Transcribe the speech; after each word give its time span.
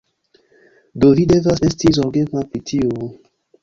Do 1.03 1.13
vi 1.21 1.27
devas 1.33 1.63
esti 1.71 1.95
zorgema 2.01 2.47
pri 2.51 2.67
tiu... 2.75 3.09